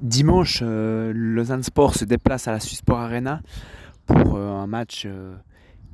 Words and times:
Dimanche, 0.00 0.60
euh, 0.62 1.12
Lausanne 1.14 1.64
Sport 1.64 1.94
se 1.94 2.04
déplace 2.04 2.46
à 2.46 2.52
la 2.52 2.60
Sport 2.60 3.00
Arena 3.00 3.40
pour 4.06 4.36
euh, 4.36 4.50
un 4.50 4.68
match 4.68 5.04
euh, 5.06 5.34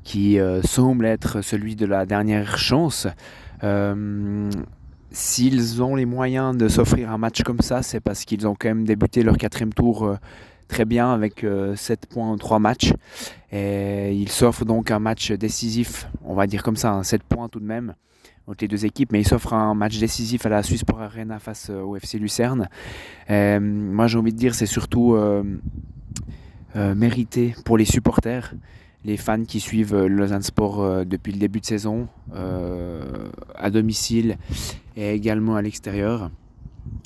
qui 0.03 0.39
semble 0.65 1.07
être 1.07 1.41
celui 1.41 1.77
de 1.77 1.87
la 1.87 2.05
dernière 2.05 2.59
chance. 2.59 3.07
S'ils 5.11 5.83
ont 5.83 5.95
les 5.95 6.05
moyens 6.05 6.55
de 6.55 6.69
s'offrir 6.69 7.11
un 7.11 7.17
match 7.17 7.43
comme 7.43 7.61
ça, 7.61 7.83
c'est 7.83 8.01
parce 8.01 8.27
qu'ils 8.27 8.47
ont 8.47 8.55
quand 8.59 8.69
même 8.69 8.85
débuté 8.85 9.23
leur 9.23 9.39
quatrième 9.39 9.73
tour 9.73 10.19
très 10.69 10.85
bien 10.85 11.11
avec 11.11 11.47
7 11.75 12.05
points 12.05 12.31
en 12.31 12.37
3 12.37 12.59
matchs. 12.59 12.93
Et 13.51 14.13
ils 14.13 14.29
s'offrent 14.29 14.67
donc 14.67 14.91
un 14.91 14.99
match 14.99 15.33
décisif, 15.33 16.07
on 16.23 16.35
va 16.35 16.47
dire 16.47 16.63
comme 16.63 16.77
ça, 16.77 17.03
7 17.03 17.23
hein, 17.23 17.25
points 17.27 17.49
tout 17.49 17.61
de 17.61 17.65
même 17.65 17.95
entre 18.47 18.63
les 18.63 18.69
deux 18.69 18.85
équipes, 18.85 19.13
mais 19.13 19.21
il 19.21 19.27
s'offre 19.27 19.55
un 19.55 19.75
match 19.75 19.99
décisif 19.99 20.45
à 20.47 20.49
la 20.49 20.63
Suisse 20.63 20.85
pour 20.85 21.01
Arena 21.01 21.39
face 21.39 21.71
euh, 21.71 21.81
au 21.81 21.97
FC 21.97 22.19
Lucerne. 22.19 22.69
Euh, 23.31 23.59
moi, 23.61 24.07
j'ai 24.07 24.19
envie 24.19 24.33
de 24.33 24.39
dire, 24.39 24.55
c'est 24.55 24.67
surtout 24.67 25.15
euh, 25.15 25.45
mérité 26.75 27.55
pour 27.65 27.79
les 27.79 27.85
supporters, 27.85 28.55
les 29.05 29.17
fans 29.17 29.45
qui 29.45 29.61
suivent 29.61 29.97
Lausanne 29.97 30.43
Sport 30.43 31.05
depuis 31.05 31.33
le 31.33 31.39
début 31.39 31.61
de 31.61 31.67
saison, 31.67 32.09
à 32.35 33.71
domicile 33.71 34.39
et 34.97 35.13
également 35.13 35.57
à 35.57 35.63
l'extérieur. 35.63 36.31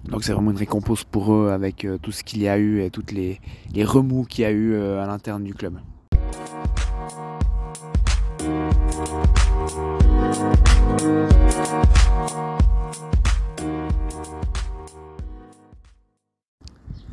Donc 0.04 0.24
c'est 0.24 0.32
vraiment 0.32 0.52
une 0.52 0.56
récompense 0.56 1.04
pour 1.04 1.34
eux 1.34 1.50
avec 1.50 1.86
tout 2.00 2.12
ce 2.12 2.22
qu'il 2.22 2.40
y 2.40 2.48
a 2.48 2.56
eu 2.56 2.82
et 2.82 2.90
toutes 2.90 3.10
les, 3.10 3.40
les 3.74 3.84
remous 3.84 4.24
qu'il 4.24 4.42
y 4.42 4.46
a 4.46 4.52
eu 4.52 4.76
à 4.76 5.06
l'interne 5.06 5.42
du 5.42 5.54
club. 5.54 5.80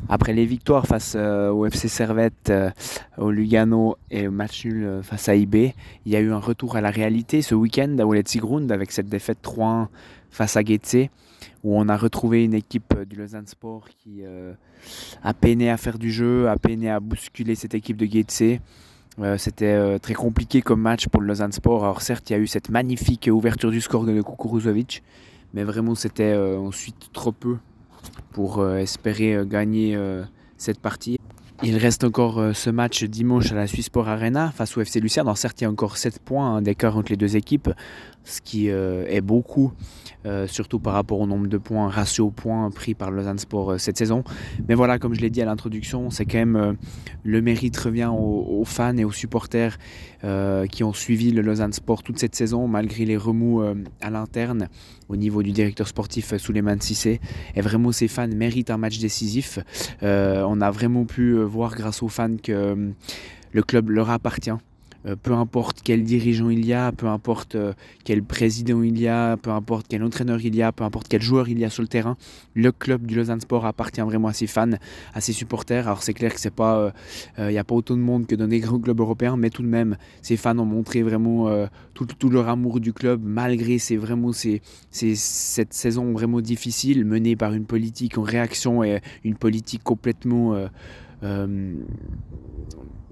Après 0.08 0.32
les 0.32 0.46
victoires 0.46 0.86
face 0.86 1.14
euh, 1.16 1.50
au 1.50 1.66
FC 1.66 1.88
Servette, 1.88 2.50
euh, 2.50 2.70
au 3.18 3.30
Lugano 3.30 3.96
et 4.10 4.28
au 4.28 4.30
match 4.30 4.64
nul 4.64 4.84
euh, 4.84 5.02
face 5.02 5.28
à 5.28 5.34
IB, 5.34 5.72
il 6.04 6.12
y 6.12 6.14
a 6.14 6.20
eu 6.20 6.32
un 6.32 6.38
retour 6.38 6.76
à 6.76 6.80
la 6.80 6.90
réalité 6.90 7.42
ce 7.42 7.54
week-end 7.54 7.96
à 7.98 8.06
Oletzigrund 8.06 8.70
avec 8.70 8.92
cette 8.92 9.08
défaite 9.08 9.38
3-1 9.42 9.88
face 10.30 10.56
à 10.56 10.62
Getse, 10.62 11.08
où 11.64 11.76
on 11.76 11.88
a 11.88 11.96
retrouvé 11.96 12.44
une 12.44 12.54
équipe 12.54 12.94
du 13.08 13.16
Lausanne 13.16 13.46
Sport 13.46 13.88
qui 13.98 14.22
a 15.22 15.34
peiné 15.34 15.70
à 15.70 15.76
faire 15.76 15.98
du 15.98 16.12
jeu, 16.12 16.48
a 16.48 16.56
peiné 16.56 16.90
à 16.90 17.00
bousculer 17.00 17.54
cette 17.54 17.74
équipe 17.74 17.96
de 17.96 18.06
Getse. 18.06 18.60
C'était 19.38 19.98
très 19.98 20.14
compliqué 20.14 20.60
comme 20.60 20.80
match 20.80 21.08
pour 21.08 21.22
le 21.22 21.26
Lausanne 21.26 21.52
Sport. 21.52 21.84
Alors 21.84 22.02
certes, 22.02 22.28
il 22.28 22.34
y 22.34 22.36
a 22.36 22.38
eu 22.38 22.46
cette 22.46 22.68
magnifique 22.68 23.30
ouverture 23.32 23.70
du 23.70 23.80
score 23.80 24.04
de 24.04 24.20
Kukuruzovic, 24.20 25.02
mais 25.54 25.64
vraiment 25.64 25.94
c'était 25.94 26.36
ensuite 26.36 27.10
trop 27.12 27.32
peu 27.32 27.56
pour 28.32 28.58
euh, 28.58 28.78
espérer 28.78 29.34
euh, 29.34 29.44
gagner 29.44 29.94
euh, 29.96 30.22
cette 30.56 30.80
partie. 30.80 31.18
Il 31.62 31.78
reste 31.78 32.04
encore 32.04 32.54
ce 32.54 32.68
match 32.68 33.02
dimanche 33.04 33.50
à 33.50 33.54
la 33.54 33.66
Sport 33.66 34.10
Arena 34.10 34.50
face 34.50 34.76
au 34.76 34.82
FC 34.82 35.00
Lucerne. 35.00 35.34
certes, 35.36 35.58
il 35.62 35.64
y 35.64 35.66
a 35.66 35.70
encore 35.70 35.96
7 35.96 36.18
points 36.18 36.56
hein, 36.56 36.60
d'écart 36.60 36.98
entre 36.98 37.10
les 37.10 37.16
deux 37.16 37.34
équipes, 37.34 37.70
ce 38.26 38.40
qui 38.40 38.68
est 38.68 39.20
beaucoup 39.20 39.72
euh, 40.26 40.48
surtout 40.48 40.80
par 40.80 40.94
rapport 40.94 41.20
au 41.20 41.26
nombre 41.26 41.46
de 41.46 41.56
points, 41.56 41.88
ratio 41.88 42.30
points 42.30 42.68
pris 42.72 42.94
par 42.94 43.12
Lausanne 43.12 43.38
Sport 43.38 43.72
euh, 43.72 43.78
cette 43.78 43.96
saison. 43.96 44.24
Mais 44.68 44.74
voilà, 44.74 44.98
comme 44.98 45.14
je 45.14 45.20
l'ai 45.20 45.30
dit 45.30 45.40
à 45.40 45.44
l'introduction, 45.44 46.10
c'est 46.10 46.24
quand 46.24 46.38
même 46.38 46.56
euh, 46.56 46.72
le 47.22 47.40
mérite 47.40 47.76
revient 47.76 48.10
aux, 48.12 48.64
fans 48.64 48.96
et 48.96 49.04
aux 49.04 49.12
supporters 49.12 49.78
qui 50.70 50.82
ont 50.82 50.92
suivi 50.92 51.30
le 51.30 51.40
Lausanne 51.40 51.72
Sport 51.72 52.02
toute 52.02 52.18
cette 52.18 52.34
saison, 52.34 52.66
malgré 52.66 53.04
les 53.04 53.16
remous 53.16 53.62
à 54.00 54.10
l'interne 54.10 54.68
au 55.08 55.14
niveau 55.14 55.44
du 55.44 55.52
directeur 55.52 55.86
sportif 55.86 56.36
Souleymane 56.36 56.80
Sissé. 56.80 57.20
Et 57.54 57.60
vraiment, 57.60 57.92
ces 57.92 58.08
fans 58.08 58.26
méritent 58.26 58.70
un 58.70 58.76
match 58.76 58.98
décisif. 58.98 59.60
on 60.02 60.60
a 60.60 60.70
vraiment 60.72 61.04
pu 61.04 61.36
voir 61.36 61.76
grâce 61.76 62.02
aux 62.02 62.08
fans 62.08 62.36
que 62.42 62.92
le 63.52 63.62
club 63.62 63.90
leur 63.90 64.10
appartient. 64.10 64.50
Euh, 65.06 65.14
peu 65.16 65.32
importe 65.32 65.80
quel 65.84 66.02
dirigeant 66.02 66.50
il 66.50 66.64
y 66.64 66.72
a, 66.72 66.90
peu 66.90 67.06
importe 67.06 67.54
euh, 67.54 67.72
quel 68.04 68.22
président 68.22 68.82
il 68.82 68.98
y 69.00 69.08
a, 69.08 69.36
peu 69.36 69.50
importe 69.50 69.86
quel 69.88 70.02
entraîneur 70.02 70.40
il 70.40 70.54
y 70.56 70.62
a, 70.62 70.72
peu 70.72 70.84
importe 70.84 71.06
quel 71.08 71.22
joueur 71.22 71.48
il 71.48 71.58
y 71.58 71.64
a 71.64 71.70
sur 71.70 71.82
le 71.82 71.88
terrain, 71.88 72.16
le 72.54 72.72
club 72.72 73.06
du 73.06 73.14
Lausanne 73.14 73.40
Sport 73.40 73.66
appartient 73.66 74.00
vraiment 74.00 74.28
à 74.28 74.32
ses 74.32 74.46
fans, 74.46 74.70
à 75.14 75.20
ses 75.20 75.32
supporters. 75.32 75.86
Alors 75.86 76.02
c'est 76.02 76.14
clair 76.14 76.34
que 76.34 76.40
c'est 76.40 76.50
pas, 76.50 76.78
euh, 76.78 76.90
il 77.38 77.52
n'y 77.52 77.58
a 77.58 77.64
pas 77.64 77.74
autant 77.74 77.96
de 77.96 78.02
monde 78.02 78.26
que 78.26 78.34
dans 78.34 78.46
les 78.46 78.60
grands 78.60 78.80
clubs 78.80 78.98
européens, 78.98 79.36
mais 79.36 79.50
tout 79.50 79.62
de 79.62 79.68
même, 79.68 79.96
ces 80.22 80.36
fans 80.36 80.58
ont 80.58 80.64
montré 80.64 81.02
vraiment 81.02 81.66
tout, 81.94 82.30
leur 82.30 82.48
amour 82.48 82.80
du 82.80 82.92
club, 82.92 83.20
malgré 83.22 83.76
vraiment 83.96 84.32
cette 84.32 85.72
saison 85.72 86.12
vraiment 86.12 86.40
difficile 86.40 87.04
menée 87.04 87.36
par 87.36 87.52
une 87.52 87.64
politique 87.64 88.18
en 88.18 88.22
réaction 88.22 88.82
et 88.82 89.00
une 89.24 89.36
politique 89.36 89.82
complètement 89.82 90.56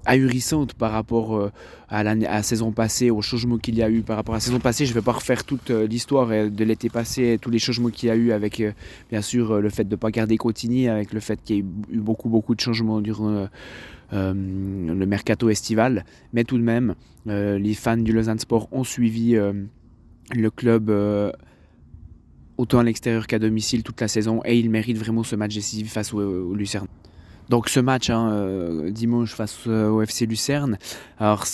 ahurissante 0.05 0.73
par 0.73 0.91
rapport 0.91 1.35
euh, 1.35 1.51
à, 1.89 2.03
la, 2.03 2.43
saison 2.43 2.71
passée, 2.71 3.09
aux 3.09 3.21
changements 3.21 3.57
qu'il 3.57 3.75
y 3.75 3.83
a 3.83 3.89
eu 3.89 4.01
par 4.01 4.15
rapport 4.15 4.35
à 4.35 4.37
la 4.37 4.41
saison 4.41 4.59
passée. 4.59 4.85
Je 4.85 4.91
ne 4.91 4.95
vais 4.95 5.01
pas 5.01 5.13
refaire 5.13 5.43
toute 5.43 5.71
euh, 5.71 5.87
l'histoire 5.87 6.29
euh, 6.31 6.49
de 6.49 6.63
l'été 6.63 6.89
passé, 6.89 7.37
tous 7.41 7.49
les 7.49 7.59
changements 7.59 7.89
qu'il 7.89 8.07
y 8.07 8.11
a 8.11 8.15
eu 8.15 8.31
avec, 8.31 8.63
bien 9.09 9.21
sûr, 9.21 9.59
le 9.59 9.69
fait 9.69 9.83
de 9.83 9.91
ne 9.91 9.95
pas 9.95 10.11
garder 10.11 10.37
Cotigny, 10.37 10.87
avec 10.87 11.13
le 11.13 11.19
fait 11.19 11.39
qu'il 11.43 11.55
y 11.55 11.59
ait 11.59 11.65
eu 11.89 11.99
beaucoup, 11.99 12.29
beaucoup 12.29 12.55
de 12.55 12.61
changements 12.61 13.01
durant 13.01 13.47
le 14.11 15.05
mercato 15.05 15.49
estival. 15.49 16.05
Mais 16.33 16.43
tout 16.43 16.57
de 16.57 16.63
même, 16.63 16.95
les 17.25 17.73
fans 17.73 17.97
du 17.97 18.13
Lausanne 18.13 18.39
Sport 18.39 18.69
ont 18.71 18.83
suivi 18.83 19.35
le 19.35 20.49
club 20.51 20.91
autant 22.57 22.79
à 22.79 22.83
l'extérieur 22.83 23.27
qu'à 23.27 23.39
domicile 23.39 23.83
toute 23.83 23.99
la 23.99 24.07
saison 24.07 24.41
et 24.45 24.57
ils 24.57 24.69
méritent 24.69 24.97
vraiment 24.97 25.23
ce 25.23 25.35
match 25.35 25.53
décisif 25.53 25.91
face 25.91 26.13
au, 26.13 26.19
au 26.19 26.53
Lucerne. 26.53 26.87
Donc 27.49 27.69
ce 27.69 27.79
match 27.79 28.09
hein, 28.09 28.29
euh, 28.31 28.91
dimanche 28.91 29.33
face 29.33 29.59
euh, 29.67 29.89
au 29.89 30.01
FC 30.01 30.25
Lucerne, 30.25 30.77
alors 31.19 31.45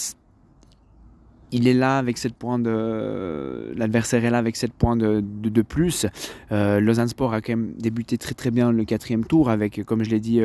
il 1.53 1.67
est 1.67 1.73
là 1.73 1.97
avec 1.97 2.17
7 2.17 2.33
points 2.33 2.59
de. 2.59 3.73
L'adversaire 3.75 4.23
est 4.23 4.29
là 4.29 4.37
avec 4.37 4.55
7 4.55 4.71
points 4.71 4.95
de, 4.95 5.61
plus. 5.61 6.05
Euh, 6.53 6.79
Lausanne 6.79 7.09
Sport 7.09 7.33
a 7.33 7.41
quand 7.41 7.51
même 7.51 7.73
débuté 7.77 8.17
très 8.17 8.33
très 8.33 8.51
bien 8.51 8.71
le 8.71 8.85
quatrième 8.85 9.25
tour 9.25 9.49
avec, 9.49 9.83
comme 9.83 10.01
je 10.05 10.11
l'ai 10.11 10.21
dit, 10.21 10.41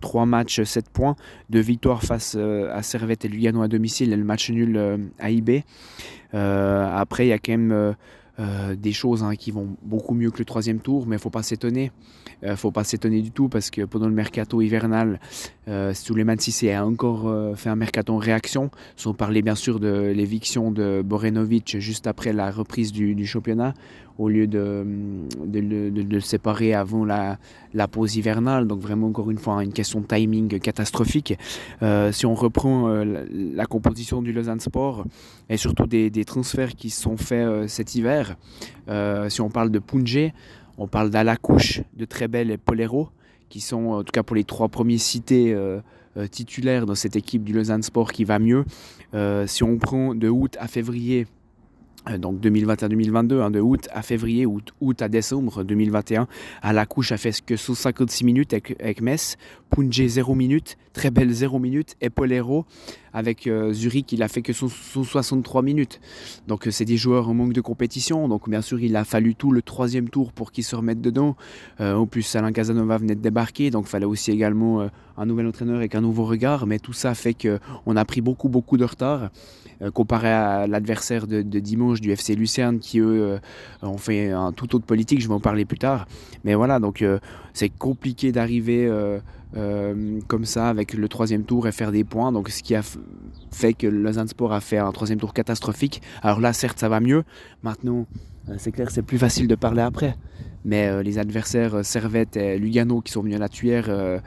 3 0.00 0.24
matchs, 0.24 0.62
7 0.62 0.88
points, 0.88 1.14
de 1.50 1.60
victoire 1.60 2.02
face 2.02 2.36
à 2.36 2.82
Servette 2.82 3.26
et 3.26 3.28
Lugano 3.28 3.60
à 3.60 3.68
domicile 3.68 4.14
et 4.14 4.16
le 4.16 4.24
match 4.24 4.50
nul 4.50 4.80
à 5.18 5.30
IB. 5.30 5.62
après, 6.32 7.26
il 7.26 7.28
y 7.28 7.34
a 7.34 7.38
quand 7.38 7.52
même 7.52 7.94
euh, 8.40 8.74
des 8.74 8.92
choses 8.92 9.22
hein, 9.22 9.36
qui 9.36 9.50
vont 9.50 9.76
beaucoup 9.82 10.14
mieux 10.14 10.30
que 10.30 10.38
le 10.38 10.46
troisième 10.46 10.80
tour, 10.80 11.06
mais 11.06 11.16
il 11.16 11.18
ne 11.18 11.22
faut 11.22 11.28
pas 11.28 11.42
s'étonner. 11.42 11.92
Il 12.40 12.48
euh, 12.48 12.50
ne 12.52 12.56
faut 12.56 12.70
pas 12.70 12.84
s'étonner 12.84 13.20
du 13.20 13.32
tout 13.32 13.50
parce 13.50 13.70
que 13.70 13.82
pendant 13.82 14.08
le 14.08 14.14
mercato 14.14 14.62
hivernal, 14.62 15.20
euh, 15.70 15.94
Suleiman 15.94 16.36
Sissé 16.38 16.72
a 16.72 16.84
encore 16.84 17.28
euh, 17.28 17.54
fait 17.54 17.68
un 17.68 17.76
mercato 17.76 18.12
en 18.12 18.18
réaction, 18.18 18.70
sans 18.96 19.14
parler 19.14 19.40
bien 19.40 19.54
sûr 19.54 19.78
de 19.78 20.12
l'éviction 20.14 20.72
de 20.72 21.02
Borenovic 21.04 21.78
juste 21.78 22.06
après 22.06 22.32
la 22.32 22.50
reprise 22.50 22.92
du, 22.92 23.24
championnat, 23.24 23.74
au 24.18 24.28
lieu 24.28 24.46
de, 24.46 24.84
le 25.44 26.20
séparer 26.20 26.74
avant 26.74 27.04
la, 27.04 27.38
pause 27.88 28.16
hivernale. 28.16 28.66
Donc 28.66 28.80
vraiment 28.80 29.06
encore 29.06 29.30
une 29.30 29.38
fois 29.38 29.62
une 29.62 29.72
question 29.72 30.00
de 30.00 30.06
timing 30.06 30.58
catastrophique. 30.58 31.38
si 32.10 32.26
on 32.26 32.34
reprend 32.34 32.88
la, 32.88 33.66
composition 33.66 34.22
du 34.22 34.32
Lausanne 34.32 34.60
Sport 34.60 35.04
et 35.48 35.56
surtout 35.56 35.86
des, 35.86 36.24
transferts 36.24 36.74
qui 36.74 36.90
sont 36.90 37.16
faits 37.16 37.68
cet 37.68 37.94
hiver, 37.94 38.36
si 39.28 39.40
on 39.40 39.50
parle 39.50 39.70
de 39.70 39.78
Punje, 39.78 40.32
on 40.78 40.88
parle 40.88 41.10
d'Alacouche, 41.10 41.82
de 41.96 42.04
Trebel 42.04 42.50
et 42.50 42.56
Polero, 42.56 43.10
qui 43.50 43.60
sont, 43.60 43.88
en 43.88 44.02
tout 44.02 44.12
cas 44.12 44.22
pour 44.22 44.36
les 44.36 44.44
trois 44.44 44.68
premiers 44.68 44.96
cités 44.96 45.52
euh, 45.52 45.80
euh, 46.16 46.26
titulaires 46.26 46.86
dans 46.86 46.94
cette 46.94 47.16
équipe 47.16 47.44
du 47.44 47.52
Lausanne 47.52 47.82
Sport 47.82 48.12
qui 48.12 48.24
va 48.24 48.38
mieux. 48.38 48.64
Euh, 49.12 49.46
si 49.46 49.62
on 49.62 49.76
prend 49.76 50.14
de 50.14 50.28
août 50.28 50.56
à 50.58 50.68
février, 50.68 51.26
donc 52.18 52.40
2021-2022, 52.40 53.40
hein, 53.40 53.50
de 53.50 53.60
août 53.60 53.88
à 53.92 54.02
février, 54.02 54.46
août, 54.46 54.72
août, 54.80 55.02
à 55.02 55.08
décembre 55.08 55.64
2021, 55.64 56.26
à 56.62 56.72
la 56.72 56.86
couche 56.86 57.12
a 57.12 57.16
fait 57.16 57.40
que 57.44 57.56
156 57.56 58.24
minutes 58.24 58.52
avec, 58.52 58.80
avec 58.80 59.00
Metz, 59.00 59.36
Punje 59.70 60.06
0 60.06 60.34
minutes, 60.34 60.76
très 60.92 61.10
belle 61.10 61.30
0 61.30 61.58
minutes, 61.58 61.96
et 62.00 62.10
Polero 62.10 62.66
avec 63.12 63.46
euh, 63.46 63.72
Zurich, 63.72 64.12
il 64.12 64.22
a 64.22 64.28
fait 64.28 64.42
que 64.42 64.52
163 64.52 65.62
minutes. 65.62 66.00
Donc 66.46 66.66
c'est 66.70 66.84
des 66.84 66.96
joueurs 66.96 67.28
en 67.28 67.34
manque 67.34 67.52
de 67.52 67.60
compétition, 67.60 68.28
donc 68.28 68.48
bien 68.48 68.60
sûr 68.60 68.80
il 68.80 68.96
a 68.96 69.04
fallu 69.04 69.34
tout 69.34 69.52
le 69.52 69.62
troisième 69.62 70.08
tour 70.08 70.32
pour 70.32 70.52
qu'ils 70.52 70.64
se 70.64 70.76
remettent 70.76 71.00
dedans. 71.00 71.36
Euh, 71.80 71.94
en 71.94 72.06
plus 72.06 72.34
Alain 72.36 72.52
Casanova 72.52 72.98
venait 72.98 73.14
de 73.14 73.20
débarquer, 73.20 73.70
donc 73.70 73.86
il 73.86 73.90
fallait 73.90 74.06
aussi 74.06 74.30
également 74.30 74.80
euh, 74.80 74.88
un 75.16 75.26
nouvel 75.26 75.46
entraîneur 75.46 75.76
avec 75.76 75.94
un 75.94 76.00
nouveau 76.00 76.24
regard, 76.24 76.66
mais 76.66 76.78
tout 76.78 76.92
ça 76.92 77.14
fait 77.14 77.34
qu'on 77.34 77.96
a 77.96 78.04
pris 78.04 78.20
beaucoup 78.20 78.48
beaucoup 78.48 78.76
de 78.76 78.84
retard 78.84 79.30
comparé 79.94 80.28
à 80.28 80.66
l'adversaire 80.66 81.26
de, 81.26 81.40
de, 81.40 81.58
dimanche 81.58 81.89
du 81.98 82.10
FC 82.12 82.34
Lucerne 82.34 82.78
qui 82.78 83.00
eux 83.00 83.40
ont 83.82 83.96
fait 83.96 84.30
un 84.30 84.52
tout 84.52 84.76
autre 84.76 84.84
politique, 84.84 85.20
je 85.20 85.28
vais 85.28 85.34
en 85.34 85.40
parler 85.40 85.64
plus 85.64 85.78
tard. 85.78 86.06
Mais 86.44 86.54
voilà, 86.54 86.78
donc 86.78 87.02
c'est 87.54 87.70
compliqué 87.70 88.32
d'arriver 88.32 88.88
euh, 89.56 90.20
comme 90.28 90.44
ça 90.44 90.68
avec 90.68 90.94
le 90.94 91.08
troisième 91.08 91.42
tour 91.42 91.66
et 91.66 91.72
faire 91.72 91.90
des 91.90 92.04
points. 92.04 92.30
Donc 92.30 92.50
ce 92.50 92.62
qui 92.62 92.74
a 92.74 92.82
fait 93.50 93.74
que 93.74 93.86
Lausanne 93.86 94.28
Sport 94.28 94.52
a 94.52 94.60
fait 94.60 94.78
un 94.78 94.92
troisième 94.92 95.18
tour 95.18 95.34
catastrophique. 95.34 96.02
Alors 96.22 96.40
là, 96.40 96.52
certes, 96.52 96.78
ça 96.78 96.88
va 96.88 97.00
mieux. 97.00 97.24
Maintenant, 97.64 98.06
c'est 98.58 98.72
clair, 98.72 98.90
c'est 98.90 99.02
plus 99.02 99.18
facile 99.18 99.48
de 99.48 99.54
parler 99.54 99.82
après. 99.82 100.16
Mais 100.64 100.88
euh, 100.88 101.02
les 101.02 101.18
adversaires 101.18 101.76
euh, 101.76 101.82
Servette 101.82 102.36
et 102.36 102.58
Lugano 102.58 103.00
qui 103.00 103.12
sont 103.12 103.22
venus 103.22 103.36
à 103.36 103.38
la 103.38 103.48
tuyère 103.48 103.86
euh, 103.88 104.20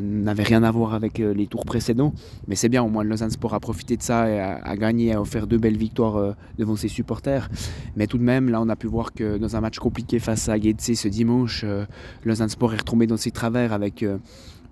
n'avaient 0.00 0.42
rien 0.42 0.62
à 0.64 0.70
voir 0.70 0.94
avec 0.94 1.18
les 1.18 1.46
tours 1.46 1.64
précédents. 1.64 2.12
Mais 2.48 2.56
c'est 2.56 2.68
bien, 2.68 2.82
au 2.82 2.88
moins 2.88 3.04
Lausanne 3.04 3.30
Sport 3.30 3.54
a 3.54 3.60
profité 3.60 3.96
de 3.96 4.02
ça 4.02 4.28
et 4.28 4.40
a, 4.40 4.76
gagné, 4.76 5.14
a 5.14 5.20
offert 5.20 5.46
deux 5.46 5.58
belles 5.58 5.76
victoires 5.76 6.34
devant 6.58 6.74
ses 6.74 6.88
supporters. 6.88 7.48
Mais 7.94 8.08
tout 8.08 8.18
de 8.18 8.24
même, 8.24 8.48
là, 8.48 8.60
on 8.60 8.68
a 8.68 8.74
pu 8.74 8.88
voir 8.88 9.12
que 9.12 9.38
dans 9.38 9.54
un 9.54 9.60
match 9.60 9.78
compliqué 9.78 10.18
face 10.18 10.48
à 10.48 10.58
Getse 10.58 10.94
ce 10.94 11.06
dimanche, 11.06 11.64
Lausanne 12.24 12.48
Sport 12.48 12.74
est 12.74 12.78
retombé 12.78 13.06
dans 13.06 13.16
ses 13.16 13.30
travers 13.30 13.72
avec 13.72 14.04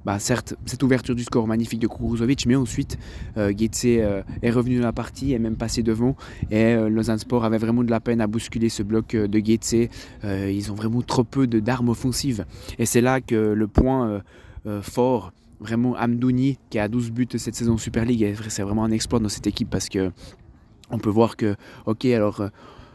bah, 0.09 0.19
certes, 0.19 0.55
cette 0.65 0.83
ouverture 0.83 1.15
du 1.15 1.23
score 1.23 1.47
magnifique 1.47 1.81
de 1.81 1.87
Kukuzovic, 1.87 2.47
mais 2.47 2.57
ensuite, 2.57 2.97
euh, 3.37 3.53
euh, 3.53 4.23
est 4.41 4.51
revenu 4.51 4.79
dans 4.79 4.87
la 4.87 4.93
partie 4.95 5.35
et 5.35 5.39
même 5.39 5.57
passé 5.57 5.83
devant. 5.83 6.17
Et 6.51 6.65
euh, 6.65 6.89
Lausanne 6.89 7.19
Sport 7.19 7.45
avait 7.45 7.59
vraiment 7.59 7.85
de 7.85 7.91
la 7.91 8.01
peine 8.01 8.23
à 8.23 8.27
bousculer 8.27 8.71
ce 8.71 8.83
bloc 8.83 9.15
euh, 9.15 9.29
de 9.29 9.39
Getse. 9.39 9.91
ils 10.25 10.73
ont 10.73 10.75
vraiment 10.75 11.03
trop 11.03 11.25
peu 11.25 11.47
d'armes 11.47 11.91
offensives. 11.91 12.47
Et 12.79 12.87
c'est 12.87 13.03
là 13.03 13.21
que 13.21 13.35
le 13.35 13.69
point 13.69 14.23
fort, 14.81 15.35
vraiment 15.61 15.95
Amdouni, 15.95 16.57
qui 16.71 16.79
a 16.79 16.89
12 16.89 17.11
buts 17.11 17.29
cette 17.37 17.55
saison 17.55 17.77
Super 17.77 18.07
League, 18.07 18.35
c'est 18.49 18.63
vraiment 18.63 18.85
un 18.85 18.91
exploit 18.93 19.21
dans 19.21 19.29
cette 19.29 19.47
équipe 19.47 19.69
parce 19.69 19.91
que 19.91 20.11
on 20.91 20.99
peut 20.99 21.11
voir 21.11 21.37
que, 21.37 21.55
ok, 21.85 22.07
alors 22.07 22.49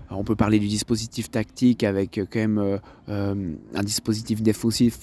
on 0.09 0.24
peut 0.24 0.36
parler 0.36 0.57
du 0.57 0.68
dispositif 0.68 1.30
tactique 1.30 1.83
avec 1.83 2.19
quand 2.31 2.39
même 2.39 2.80
un 3.07 3.83
dispositif 3.83 4.42
défensif 4.42 5.01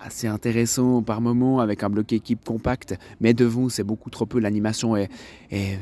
assez 0.00 0.26
intéressant 0.26 1.02
par 1.02 1.20
moment 1.20 1.60
avec 1.60 1.82
un 1.82 1.90
bloc 1.90 2.12
équipe 2.12 2.44
compact, 2.44 2.94
mais 3.20 3.34
devant 3.34 3.68
c'est 3.68 3.82
beaucoup 3.84 4.10
trop 4.10 4.26
peu, 4.26 4.38
l'animation 4.38 4.96
est, 4.96 5.10
est, 5.50 5.78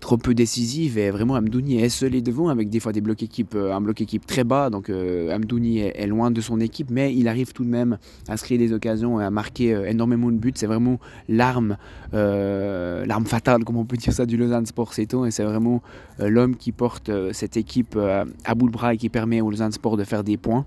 trop 0.00 0.16
peu 0.16 0.34
décisive 0.34 0.98
et 0.98 1.10
vraiment 1.10 1.34
Amdouni 1.34 1.78
est 1.80 1.88
seul 1.88 2.22
devant 2.22 2.48
avec 2.48 2.70
des 2.70 2.80
fois 2.80 2.92
des 2.92 3.00
blocs 3.00 3.22
équipes, 3.22 3.54
euh, 3.54 3.72
un 3.72 3.80
bloc 3.80 4.00
équipe 4.00 4.26
très 4.26 4.44
bas. 4.44 4.70
Donc 4.70 4.88
euh, 4.88 5.34
Amdouni 5.34 5.80
est, 5.80 6.06
loin 6.06 6.30
de 6.30 6.40
son 6.40 6.60
équipe 6.60 6.90
mais 6.90 7.14
il 7.14 7.28
arrive 7.28 7.52
tout 7.52 7.64
de 7.64 7.68
même 7.68 7.98
à 8.28 8.36
se 8.36 8.44
créer 8.44 8.58
des 8.58 8.72
occasions 8.72 9.20
et 9.20 9.24
à 9.24 9.30
marquer 9.30 9.74
euh, 9.74 9.88
énormément 9.88 10.30
de 10.30 10.36
buts. 10.36 10.52
C'est 10.54 10.66
vraiment 10.66 10.98
l'arme 11.28 11.76
l'arme 12.12 13.26
fatale 13.26 13.64
comme 13.64 13.76
on 13.76 13.84
peut 13.84 13.96
dire 13.96 14.12
ça 14.12 14.24
du 14.24 14.36
Lausanne 14.36 14.66
Sport 14.66 14.94
c'est 14.94 15.12
et 15.14 15.30
c'est 15.30 15.44
vraiment 15.44 15.82
l'homme 16.18 16.56
qui 16.56 16.72
porte 16.72 17.10
cette 17.32 17.56
équipe 17.56 17.96
à 17.96 18.54
bout 18.54 18.68
de 18.68 18.72
bras 18.72 18.94
et 18.94 18.96
qui 18.96 19.08
permet 19.08 19.40
au 19.40 19.50
Lausanne 19.50 19.72
Sport 19.72 19.96
de 19.96 20.04
faire 20.04 20.22
des 20.24 20.36
points. 20.36 20.64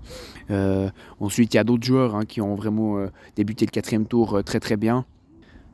Ensuite 1.20 1.54
il 1.54 1.56
y 1.56 1.60
a 1.60 1.64
d'autres 1.64 1.84
joueurs 1.84 2.14
hein, 2.14 2.24
qui 2.26 2.40
ont 2.40 2.54
vraiment 2.54 2.98
débuté 3.36 3.64
le 3.64 3.70
quatrième 3.70 4.06
tour 4.06 4.42
très 4.44 4.60
très 4.60 4.76
bien 4.76 5.06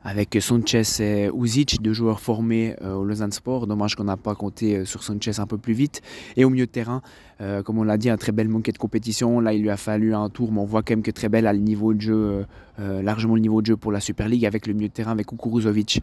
avec 0.05 0.37
Sanchez 0.39 0.83
et 0.99 1.29
Uzic, 1.35 1.81
deux 1.81 1.91
joueurs 1.91 2.19
formés 2.19 2.75
euh, 2.83 2.93
au 2.93 3.03
Lausanne 3.03 3.31
Sport. 3.31 3.65
Dommage 3.65 3.95
qu'on 3.95 4.03
n'a 4.03 4.17
pas 4.17 4.35
compté 4.35 4.77
euh, 4.77 4.85
sur 4.85 5.03
Sanchez 5.03 5.39
un 5.39 5.47
peu 5.47 5.57
plus 5.57 5.73
vite. 5.73 6.03
Et 6.37 6.45
au 6.45 6.51
milieu 6.51 6.67
de 6.67 6.71
terrain, 6.71 7.01
euh, 7.41 7.63
comme 7.63 7.79
on 7.79 7.83
l'a 7.83 7.97
dit, 7.97 8.11
un 8.11 8.17
très 8.17 8.31
bel 8.31 8.47
manquet 8.47 8.71
de 8.71 8.77
compétition. 8.77 9.39
Là, 9.39 9.53
il 9.53 9.63
lui 9.63 9.71
a 9.71 9.77
fallu 9.77 10.13
un 10.13 10.29
tour, 10.29 10.51
mais 10.51 10.59
on 10.59 10.65
voit 10.65 10.83
quand 10.83 10.91
même 10.91 11.01
que 11.01 11.09
très 11.09 11.27
belle 11.27 11.47
a 11.47 11.53
le 11.53 11.59
niveau 11.59 11.91
de 11.95 12.01
jeu, 12.01 12.45
largement 12.77 13.35
le 13.35 13.41
niveau 13.41 13.61
de 13.61 13.67
jeu 13.67 13.77
pour 13.77 13.91
la 13.91 13.99
Super 13.99 14.27
League 14.27 14.45
avec 14.45 14.67
le 14.67 14.73
milieu 14.73 14.87
de 14.87 14.93
terrain, 14.93 15.11
avec 15.11 15.27
Kukuruzovic, 15.27 16.01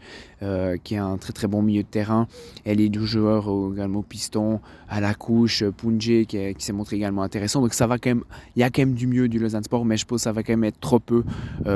qui 0.83 0.95
est 0.95 0.97
un 0.97 1.17
très 1.17 1.33
très 1.33 1.47
bon 1.47 1.61
milieu 1.61 1.83
de 1.83 1.87
terrain. 1.87 2.27
Et 2.65 2.75
les 2.75 2.89
deux 2.89 3.05
joueurs 3.05 3.47
également 3.73 4.01
piston, 4.01 4.59
à 4.89 4.99
la 4.99 5.13
couche, 5.13 5.63
Punje, 5.63 6.25
qui, 6.27 6.55
s'est 6.57 6.73
montré 6.73 6.95
également 6.95 7.23
intéressant. 7.23 7.61
Donc 7.61 7.73
ça 7.73 7.87
va 7.87 7.97
quand 7.97 8.09
même, 8.09 8.23
il 8.55 8.61
y 8.61 8.63
a 8.63 8.69
quand 8.69 8.81
même 8.81 8.93
du 8.93 9.07
mieux 9.07 9.27
du 9.27 9.39
Lausanne 9.39 9.63
Sport, 9.63 9.85
mais 9.85 9.97
je 9.97 10.05
pense 10.05 10.17
que 10.17 10.23
ça 10.23 10.31
va 10.31 10.43
quand 10.43 10.53
même 10.53 10.63
être 10.63 10.79
trop 10.79 10.99
peu 10.99 11.23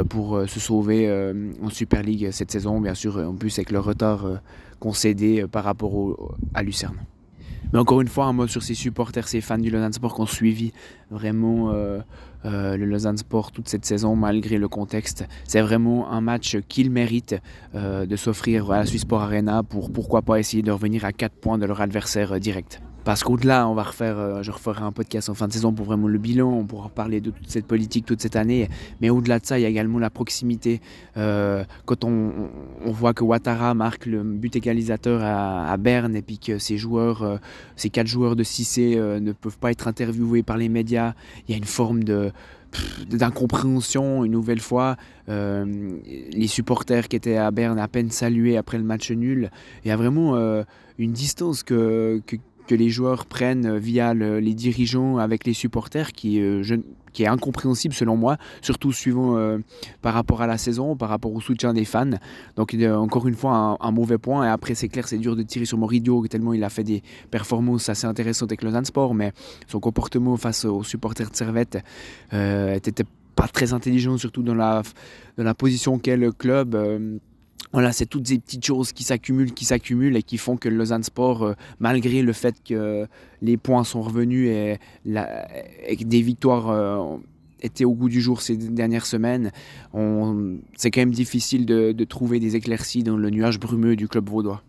pour 0.09 0.41
se 0.47 0.59
sauver 0.59 1.33
en 1.61 1.69
Super 1.69 2.01
League 2.01 2.29
cette 2.31 2.51
saison, 2.51 2.79
bien 2.81 2.93
sûr, 2.93 3.17
en 3.17 3.35
plus 3.35 3.57
avec 3.57 3.71
le 3.71 3.79
retard 3.79 4.25
euh, 4.25 4.37
concédé 4.79 5.41
euh, 5.41 5.47
par 5.47 5.63
rapport 5.63 6.35
à 6.53 6.61
Lucerne. 6.61 6.97
Mais 7.73 7.79
encore 7.79 8.01
une 8.01 8.07
fois, 8.07 8.25
un 8.25 8.33
mot 8.33 8.47
sur 8.47 8.63
ces 8.63 8.73
supporters, 8.73 9.27
ces 9.27 9.41
fans 9.41 9.57
du 9.57 9.69
Lausanne 9.69 9.93
Sport 9.93 10.15
qui 10.15 10.21
ont 10.21 10.25
suivi 10.25 10.71
vraiment 11.11 11.71
euh, 11.73 12.01
le 12.43 12.85
Lausanne 12.85 13.17
Sport 13.17 13.51
toute 13.51 13.67
cette 13.67 13.85
saison, 13.85 14.15
malgré 14.15 14.57
le 14.57 14.67
contexte. 14.67 15.27
C'est 15.45 15.61
vraiment 15.61 16.09
un 16.09 16.21
match 16.21 16.57
qu'ils 16.69 16.91
méritent 16.91 17.35
de 17.73 18.15
s'offrir 18.15 18.71
à 18.71 18.79
la 18.79 18.85
Swiss 18.85 19.01
Sport 19.01 19.21
Arena 19.21 19.63
pour 19.63 19.91
pourquoi 19.91 20.21
pas 20.21 20.39
essayer 20.39 20.63
de 20.63 20.71
revenir 20.71 21.03
à 21.03 21.11
4 21.11 21.33
points 21.33 21.57
de 21.57 21.65
leur 21.65 21.81
adversaire 21.81 22.39
direct. 22.39 22.81
Parce 23.07 23.23
qu'au-delà, 23.23 23.67
on 23.69 23.73
va 23.73 23.83
refaire, 23.83 24.19
euh, 24.19 24.43
je 24.43 24.51
referai 24.51 24.81
un 24.81 24.91
podcast 24.91 25.29
en 25.29 25.33
fin 25.33 25.47
de 25.47 25.53
saison 25.53 25.71
pour 25.71 25.85
vraiment 25.85 26.09
le 26.09 26.17
bilan, 26.17 26.51
on 26.51 26.65
pourra 26.65 26.89
parler 26.89 27.21
de 27.21 27.31
toute 27.31 27.49
cette 27.49 27.65
politique 27.65 28.05
toute 28.05 28.19
cette 28.19 28.35
année. 28.35 28.67
Mais 28.99 29.09
au-delà 29.09 29.39
de 29.39 29.45
ça, 29.45 29.57
il 29.57 29.61
y 29.61 29.65
a 29.65 29.69
également 29.69 29.97
la 29.97 30.09
proximité. 30.09 30.81
Euh, 31.15 31.63
quand 31.85 32.03
on, 32.03 32.49
voit 32.87 33.13
que 33.13 33.23
Ouattara 33.23 33.73
marque 33.75 34.07
le 34.07 34.23
but 34.23 34.53
égalisateur 34.57 35.21
à, 35.23 35.77
Berne 35.77 36.17
et 36.17 36.21
puis 36.21 36.37
que 36.37 36.57
ces 36.57 36.77
joueurs, 36.77 37.23
euh, 37.23 37.37
ces 37.77 37.89
quatre 37.89 38.07
joueurs 38.07 38.35
de 38.35 38.43
Cissé 38.43 38.97
ne 38.97 39.31
peuvent 39.31 39.57
pas 39.57 39.71
être 39.71 39.87
interviewés 39.87 40.43
par 40.43 40.57
les 40.57 40.67
médias, 40.67 41.13
il 41.47 41.51
y 41.51 41.53
a 41.55 41.57
une 41.57 41.63
forme 41.63 42.03
d'incompréhension 42.03 44.25
une 44.25 44.33
nouvelle 44.33 44.59
fois. 44.59 44.97
les 45.29 46.47
supporters 46.47 47.07
qui 47.07 47.15
étaient 47.15 47.37
à 47.37 47.51
Berne 47.51 47.79
à 47.79 47.87
peine 47.87 48.11
salués 48.11 48.57
après 48.57 48.77
le 48.77 48.83
match 48.83 49.11
nul. 49.11 49.49
Il 49.85 49.87
y 49.87 49.91
a 49.91 49.95
vraiment 49.95 50.35
une 50.97 51.13
distance 51.13 51.63
que, 51.63 52.21
que 52.67 52.75
les 52.75 52.89
joueurs 52.89 53.25
prennent 53.25 53.77
via 53.77 54.13
les 54.13 54.53
dirigeants 54.53 55.17
avec 55.17 55.45
les 55.45 55.53
supporters 55.53 56.11
qui, 56.11 56.39
euh, 56.39 56.63
qui 57.13 57.23
est 57.23 57.27
incompréhensible 57.27 57.93
selon 57.93 58.17
moi, 58.17 58.37
surtout 58.61 58.91
suivant 58.91 59.37
euh, 59.37 59.57
par 60.01 60.13
rapport 60.13 60.41
à 60.41 60.47
la 60.47 60.57
saison, 60.57 60.95
par 60.95 61.09
rapport 61.09 61.33
au 61.33 61.41
soutien 61.41 61.73
des 61.73 61.85
fans. 61.85 62.19
Donc 62.55 62.75
encore 62.75 63.27
une 63.27 63.33
fois 63.33 63.77
un, 63.79 63.91
mauvais 63.91 64.17
point 64.17 64.45
et 64.45 64.49
après 64.49 64.75
c'est 64.75 64.89
clair 64.89 65.07
c'est 65.07 65.17
dur 65.17 65.35
de 65.35 65.43
tirer 65.43 65.65
sur 65.65 65.77
Moridio 65.77 66.27
tellement 66.27 66.53
il 66.53 66.63
a 66.63 66.69
fait 66.69 66.83
des 66.83 67.01
performances 67.31 67.89
assez 67.89 68.05
intéressantes 68.05 68.51
avec 68.51 68.61
Lausanne 68.61 68.85
Sport 68.85 69.15
mais 69.15 69.31
son 69.67 69.79
comportement 69.79 70.37
face 70.37 70.65
aux 70.65 70.83
supporters 70.83 71.31
de 71.31 71.35
Servette 71.35 71.79
euh, 72.33 72.75
était 72.75 73.03
pas 73.35 73.47
très 73.47 73.73
intelligent 73.73 74.17
surtout 74.17 74.43
dans 74.43 74.53
la, 74.53 74.83
dans 75.37 75.43
la 75.43 75.53
position 75.53 75.97
qu'est 75.97 76.17
le 76.17 76.31
club. 76.31 76.75
Voilà, 77.73 77.91
c'est 77.91 78.05
toutes 78.05 78.27
ces 78.27 78.39
petites 78.39 78.65
choses 78.65 78.93
qui 78.93 79.03
s'accumulent, 79.03 79.53
qui 79.53 79.65
s'accumulent 79.65 80.15
et 80.15 80.23
qui 80.23 80.37
font 80.37 80.55
que 80.57 80.69
Lausanne 80.69 81.03
Sport, 81.03 81.43
euh, 81.43 81.53
malgré 81.79 82.21
le 82.21 82.33
fait 82.33 82.55
que 82.63 83.07
les 83.41 83.57
points 83.57 83.83
sont 83.83 84.01
revenus 84.01 84.49
et, 84.49 84.79
que 85.05 86.03
des 86.03 86.21
victoires 86.21 86.69
euh, 86.69 87.17
étaient 87.61 87.83
au 87.83 87.93
goût 87.93 88.09
du 88.09 88.21
jour 88.21 88.41
ces 88.41 88.55
dernières 88.55 89.05
semaines, 89.05 89.51
c'est 90.75 90.91
quand 90.91 91.01
même 91.01 91.11
difficile 91.11 91.65
de, 91.65 91.91
de 91.91 92.03
trouver 92.05 92.39
des 92.39 92.55
éclaircies 92.55 93.03
dans 93.03 93.17
le 93.17 93.29
nuage 93.29 93.59
brumeux 93.59 93.95
du 93.95 94.07
club 94.07 94.29
vaudois. 94.29 94.63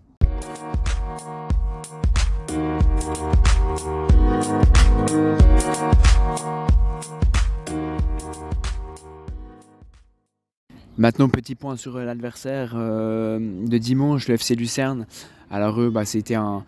Maintenant, 10.98 11.28
petit 11.28 11.54
point 11.54 11.76
sur 11.76 11.96
euh, 11.96 12.04
l'adversaire 12.04 12.72
euh, 12.74 13.38
de 13.38 13.78
dimanche, 13.78 14.26
le 14.26 14.34
FC 14.34 14.56
Lucerne. 14.56 15.06
Alors 15.48 15.80
eux, 15.80 15.90
bah, 15.90 16.04
c'était 16.04 16.34
un, 16.34 16.64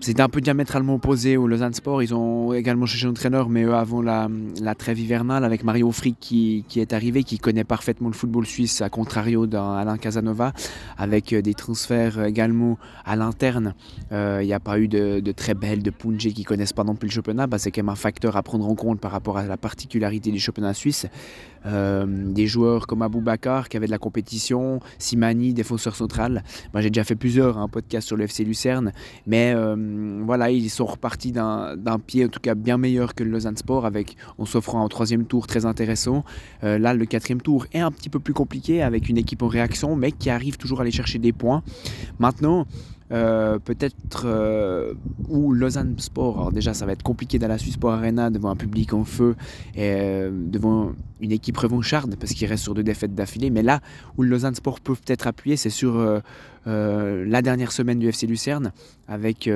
c'était 0.00 0.20
un 0.20 0.28
peu 0.28 0.42
diamétralement 0.42 0.96
opposé 0.96 1.38
au 1.38 1.46
Lausanne 1.46 1.72
Sport. 1.72 2.02
Ils 2.02 2.14
ont 2.14 2.52
également 2.52 2.84
cherché 2.84 3.06
un 3.06 3.10
entraîneur, 3.10 3.48
mais 3.48 3.62
eux, 3.62 3.72
avant 3.72 4.02
la, 4.02 4.28
la 4.60 4.74
trêve 4.74 5.00
hivernale, 5.00 5.44
avec 5.44 5.64
Mario 5.64 5.90
Frick 5.92 6.18
qui, 6.20 6.66
qui, 6.68 6.80
est 6.80 6.92
arrivé, 6.92 7.24
qui 7.24 7.38
connaît 7.38 7.64
parfaitement 7.64 8.08
le 8.08 8.14
football 8.14 8.44
suisse, 8.44 8.82
à 8.82 8.90
contrario 8.90 9.46
d'Alain 9.46 9.96
Casanova, 9.96 10.52
avec 10.98 11.32
euh, 11.32 11.40
des 11.40 11.54
transferts 11.54 12.22
également 12.22 12.76
à 13.06 13.16
l'interne. 13.16 13.74
Il 14.10 14.44
n'y 14.44 14.52
a 14.52 14.60
pas 14.60 14.78
eu 14.78 14.88
de, 14.88 15.20
de 15.20 15.32
très 15.32 15.54
belles 15.54 15.82
de 15.82 15.90
Punje 15.90 16.28
qui 16.34 16.44
connaissent 16.44 16.74
pas 16.74 16.84
non 16.84 16.96
plus 16.96 17.08
le 17.08 17.14
championnat. 17.14 17.46
Bah, 17.46 17.56
c'est 17.56 17.70
quand 17.70 17.82
même 17.82 17.88
un 17.88 17.94
facteur 17.94 18.36
à 18.36 18.42
prendre 18.42 18.68
en 18.68 18.74
compte 18.74 19.00
par 19.00 19.10
rapport 19.10 19.38
à 19.38 19.46
la 19.46 19.56
particularité 19.56 20.30
du 20.30 20.38
championnat 20.38 20.74
suisse. 20.74 21.06
Euh, 21.66 22.06
des 22.06 22.46
joueurs 22.46 22.86
comme 22.86 23.02
Abou 23.02 23.20
Bakar 23.20 23.68
qui 23.68 23.76
avait 23.76 23.86
de 23.86 23.92
la 23.92 23.98
compétition, 23.98 24.80
Simani, 24.98 25.54
défenseur 25.54 25.94
central. 25.94 26.42
J'ai 26.74 26.90
déjà 26.90 27.04
fait 27.04 27.14
plusieurs 27.14 27.58
hein, 27.58 27.68
podcasts 27.68 28.08
sur 28.08 28.16
le 28.16 28.24
FC 28.24 28.44
Lucerne, 28.44 28.92
mais 29.26 29.52
euh, 29.54 30.20
voilà, 30.24 30.50
ils 30.50 30.70
sont 30.70 30.86
repartis 30.86 31.32
d'un 31.32 31.98
pied 32.04 32.24
en 32.24 32.28
tout 32.28 32.40
cas 32.40 32.54
bien 32.54 32.78
meilleur 32.78 33.14
que 33.14 33.22
le 33.22 33.30
Lausanne 33.30 33.56
Sport, 33.56 33.86
avec, 33.86 34.16
en 34.38 34.44
s'offrant 34.44 34.84
un 34.84 34.88
troisième 34.88 35.24
tour 35.24 35.46
très 35.46 35.64
intéressant. 35.64 36.24
Euh, 36.64 36.78
là, 36.78 36.94
le 36.94 37.04
quatrième 37.04 37.40
tour 37.40 37.66
est 37.72 37.80
un 37.80 37.92
petit 37.92 38.08
peu 38.08 38.18
plus 38.18 38.34
compliqué 38.34 38.82
avec 38.82 39.08
une 39.08 39.18
équipe 39.18 39.42
en 39.42 39.48
réaction, 39.48 39.94
mais 39.94 40.12
qui 40.12 40.30
arrive 40.30 40.56
toujours 40.56 40.80
à 40.80 40.82
aller 40.82 40.90
chercher 40.90 41.18
des 41.18 41.32
points. 41.32 41.62
Maintenant, 42.18 42.66
euh, 43.12 43.58
peut-être 43.58 44.22
euh, 44.24 44.94
ou 45.28 45.52
Lausanne 45.52 45.98
Sport. 45.98 46.38
Alors 46.38 46.52
déjà, 46.52 46.72
ça 46.72 46.86
va 46.86 46.92
être 46.92 47.02
compliqué 47.02 47.38
dans 47.38 47.48
la 47.48 47.58
Suisse 47.58 47.74
Sport 47.74 47.92
Arena 47.92 48.30
devant 48.30 48.48
un 48.48 48.56
public 48.56 48.94
en 48.94 49.04
feu 49.04 49.36
et 49.74 49.80
euh, 49.80 50.30
devant 50.32 50.92
une 51.20 51.30
équipe 51.30 51.58
revancharde 51.58 52.16
parce 52.16 52.32
qu'il 52.32 52.48
reste 52.48 52.62
sur 52.62 52.74
deux 52.74 52.82
défaites 52.82 53.14
d'affilée. 53.14 53.50
Mais 53.50 53.62
là 53.62 53.80
où 54.16 54.22
Lausanne 54.22 54.54
Sport 54.54 54.80
peut 54.80 54.94
peut-être 54.94 55.26
appuyer, 55.26 55.56
c'est 55.56 55.70
sur 55.70 56.22
la 56.64 57.42
dernière 57.42 57.70
semaine 57.70 57.98
du 57.98 58.08
FC 58.08 58.26
Lucerne. 58.26 58.72
Avec, 59.08 59.48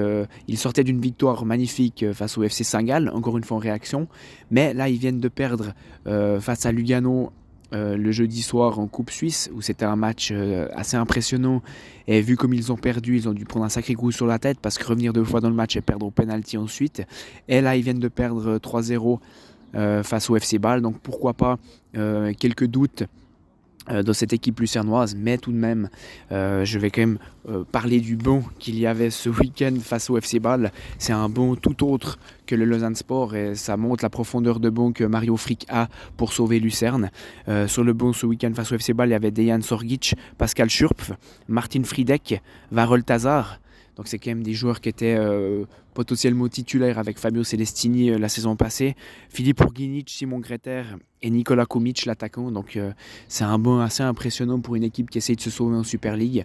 ils 0.48 0.58
sortaient 0.58 0.84
d'une 0.84 1.00
victoire 1.00 1.44
magnifique 1.44 2.04
face 2.12 2.38
au 2.38 2.42
FC 2.44 2.62
Saint-Gall, 2.62 3.08
encore 3.08 3.36
une 3.38 3.44
fois 3.44 3.56
en 3.56 3.60
réaction. 3.60 4.06
Mais 4.50 4.74
là, 4.74 4.88
ils 4.88 4.98
viennent 4.98 5.18
de 5.18 5.28
perdre 5.28 5.72
face 6.04 6.66
à 6.66 6.72
Lugano 6.72 7.32
euh, 7.72 7.96
le 7.96 8.12
jeudi 8.12 8.42
soir 8.42 8.78
en 8.78 8.86
Coupe 8.86 9.10
Suisse, 9.10 9.50
où 9.52 9.60
c'était 9.60 9.84
un 9.84 9.96
match 9.96 10.30
euh, 10.32 10.68
assez 10.74 10.96
impressionnant. 10.96 11.62
Et 12.06 12.20
vu 12.20 12.36
comme 12.36 12.54
ils 12.54 12.70
ont 12.70 12.76
perdu, 12.76 13.16
ils 13.16 13.28
ont 13.28 13.32
dû 13.32 13.44
prendre 13.44 13.66
un 13.66 13.68
sacré 13.68 13.94
coup 13.94 14.12
sur 14.12 14.26
la 14.26 14.38
tête 14.38 14.58
parce 14.60 14.78
que 14.78 14.86
revenir 14.86 15.12
deux 15.12 15.24
fois 15.24 15.40
dans 15.40 15.48
le 15.48 15.54
match 15.56 15.76
et 15.76 15.80
perdre 15.80 16.06
au 16.06 16.10
penalty 16.10 16.56
ensuite. 16.56 17.02
Et 17.48 17.60
là, 17.60 17.76
ils 17.76 17.82
viennent 17.82 17.98
de 17.98 18.08
perdre 18.08 18.58
3-0 18.58 19.18
euh, 19.74 20.02
face 20.04 20.30
au 20.30 20.36
FC 20.36 20.58
Bâle. 20.58 20.80
Donc 20.80 20.98
pourquoi 21.00 21.34
pas 21.34 21.58
quelques 22.38 22.66
doutes 22.66 23.04
euh, 23.90 24.02
dans 24.02 24.12
cette 24.12 24.32
équipe 24.32 24.60
lucernoise, 24.60 25.14
mais 25.16 25.38
tout 25.38 25.52
de 25.52 25.56
même, 25.56 25.88
euh, 26.32 26.64
je 26.64 26.78
vais 26.78 26.90
quand 26.90 27.02
même 27.02 27.18
euh, 27.48 27.64
parler 27.70 28.00
du 28.00 28.16
bon 28.16 28.42
qu'il 28.58 28.78
y 28.78 28.86
avait 28.86 29.10
ce 29.10 29.28
week-end 29.28 29.74
face 29.80 30.10
au 30.10 30.16
FC 30.16 30.40
Bâle. 30.40 30.72
C'est 30.98 31.12
un 31.12 31.28
bon 31.28 31.54
tout 31.54 31.86
autre 31.86 32.18
que 32.46 32.54
le 32.54 32.64
Lausanne 32.64 32.94
Sport 32.94 33.36
et 33.36 33.54
ça 33.54 33.76
montre 33.76 34.04
la 34.04 34.10
profondeur 34.10 34.60
de 34.60 34.70
bon 34.70 34.92
que 34.92 35.04
Mario 35.04 35.36
Frick 35.36 35.66
a 35.68 35.88
pour 36.16 36.32
sauver 36.32 36.60
Lucerne. 36.60 37.10
sur 37.66 37.82
le 37.84 37.92
bon 37.92 38.12
ce 38.12 38.26
week-end 38.26 38.52
face 38.54 38.70
au 38.72 38.76
FC 38.76 38.92
Bâle, 38.92 39.08
il 39.08 39.12
y 39.12 39.14
avait 39.14 39.30
Dejan 39.30 39.60
Sorgic, 39.62 40.14
Pascal 40.38 40.70
Schurpf, 40.70 41.12
Martin 41.48 41.82
Friedek, 41.82 42.40
Varol 42.70 43.02
Tazar, 43.02 43.58
donc 43.96 44.08
c'est 44.08 44.18
quand 44.18 44.30
même 44.30 44.42
des 44.42 44.52
joueurs 44.52 44.80
qui 44.80 44.90
étaient 44.90 45.16
euh, 45.18 45.64
potentiellement 45.94 46.48
titulaires 46.48 46.98
avec 46.98 47.18
Fabio 47.18 47.42
Celestini 47.42 48.10
euh, 48.10 48.18
la 48.18 48.28
saison 48.28 48.54
passée. 48.54 48.94
Philippe 49.30 49.60
Urginic, 49.60 50.10
Simon 50.10 50.38
Greter 50.38 50.82
et 51.22 51.30
Nicolas 51.30 51.64
Komic, 51.64 52.04
l'attaquant. 52.04 52.50
Donc 52.50 52.76
euh, 52.76 52.92
c'est 53.28 53.44
un 53.44 53.58
bon 53.58 53.80
assez 53.80 54.02
impressionnant 54.02 54.60
pour 54.60 54.76
une 54.76 54.84
équipe 54.84 55.08
qui 55.08 55.18
essaye 55.18 55.36
de 55.36 55.40
se 55.40 55.50
sauver 55.50 55.76
en 55.76 55.82
Super 55.82 56.16
League. 56.16 56.44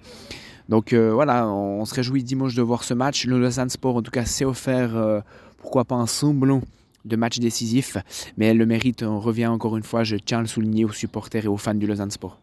Donc 0.69 0.93
voilà, 0.93 1.49
on, 1.49 1.83
se 1.83 1.93
réjouit 1.93 2.23
dimanche 2.23 2.55
de 2.55 2.61
voir 2.61 2.85
ce 2.85 2.93
match. 2.93 3.25
Le 3.25 3.37
Lausanne 3.37 3.69
Sport 3.69 3.97
en 3.97 4.01
tout 4.01 4.11
cas 4.11 4.23
s'est 4.23 4.45
offert, 4.45 5.21
pourquoi 5.57 5.83
pas 5.83 5.95
un 5.95 6.05
semblant 6.05 6.61
de 7.03 7.15
match 7.17 7.39
décisif. 7.39 7.97
Mais 8.37 8.53
le 8.53 8.65
mérite, 8.65 9.03
on 9.03 9.19
revient 9.19 9.47
encore 9.47 9.75
une 9.75 9.83
fois, 9.83 10.05
je 10.05 10.15
tiens 10.15 10.37
à 10.37 10.41
le 10.41 10.47
souligner 10.47 10.85
aux 10.85 10.93
supporters 10.93 11.43
et 11.43 11.49
aux 11.49 11.57
fans 11.57 11.73
du 11.73 11.87
Lausanne 11.87 12.11
Sport. 12.11 12.39